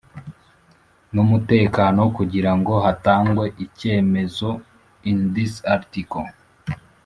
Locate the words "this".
5.35-5.53